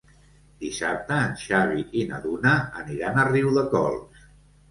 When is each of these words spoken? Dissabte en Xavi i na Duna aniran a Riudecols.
Dissabte 0.61 1.17
en 1.25 1.35
Xavi 1.41 1.83
i 2.03 2.05
na 2.13 2.21
Duna 2.23 2.53
aniran 2.85 3.19
a 3.19 3.27
Riudecols. 3.31 4.25